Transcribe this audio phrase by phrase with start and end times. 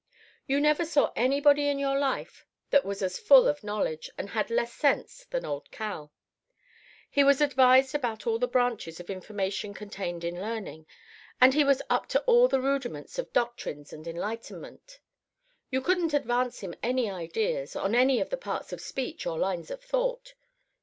[0.47, 4.49] "You never saw anybody in your life that was as full of knowledge and had
[4.49, 6.11] less sense than old Cal.
[7.07, 10.87] He was advised about all the branches of information contained in learning,
[11.39, 14.99] and he was up to all the rudiments of doctrines and enlightenment.
[15.69, 19.69] You couldn't advance him any ideas on any of the parts of speech or lines
[19.69, 20.33] of thought.